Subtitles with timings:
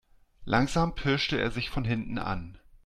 [0.45, 2.57] Langsam pirschte er sich von hinten an.